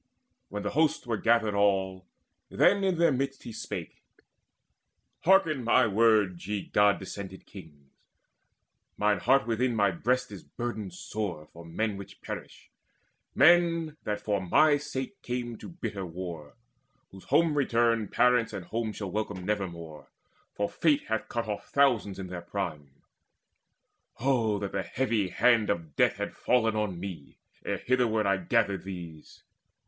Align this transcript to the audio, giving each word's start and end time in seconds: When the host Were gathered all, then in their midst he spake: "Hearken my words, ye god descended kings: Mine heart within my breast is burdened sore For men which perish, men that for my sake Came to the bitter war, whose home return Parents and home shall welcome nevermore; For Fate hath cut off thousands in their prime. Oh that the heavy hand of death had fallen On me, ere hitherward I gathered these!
When 0.49 0.63
the 0.63 0.71
host 0.71 1.05
Were 1.05 1.17
gathered 1.17 1.53
all, 1.53 2.07
then 2.49 2.83
in 2.83 2.97
their 2.97 3.11
midst 3.11 3.43
he 3.43 3.53
spake: 3.53 4.01
"Hearken 5.25 5.63
my 5.63 5.85
words, 5.85 6.47
ye 6.47 6.63
god 6.63 6.97
descended 6.97 7.45
kings: 7.45 7.91
Mine 8.97 9.19
heart 9.19 9.45
within 9.45 9.75
my 9.75 9.91
breast 9.91 10.31
is 10.31 10.41
burdened 10.41 10.95
sore 10.95 11.45
For 11.53 11.63
men 11.63 11.97
which 11.97 12.19
perish, 12.23 12.71
men 13.35 13.95
that 14.03 14.19
for 14.19 14.41
my 14.41 14.77
sake 14.77 15.21
Came 15.21 15.55
to 15.59 15.67
the 15.67 15.73
bitter 15.73 16.03
war, 16.07 16.55
whose 17.11 17.25
home 17.25 17.53
return 17.55 18.07
Parents 18.07 18.53
and 18.53 18.65
home 18.65 18.93
shall 18.93 19.11
welcome 19.11 19.45
nevermore; 19.45 20.07
For 20.55 20.67
Fate 20.67 21.03
hath 21.09 21.29
cut 21.29 21.47
off 21.47 21.69
thousands 21.69 22.17
in 22.17 22.25
their 22.25 22.41
prime. 22.41 22.89
Oh 24.19 24.57
that 24.57 24.71
the 24.71 24.81
heavy 24.81 25.29
hand 25.29 25.69
of 25.69 25.95
death 25.95 26.15
had 26.17 26.35
fallen 26.35 26.75
On 26.75 26.99
me, 26.99 27.37
ere 27.63 27.77
hitherward 27.77 28.25
I 28.25 28.37
gathered 28.37 28.83
these! 28.83 29.43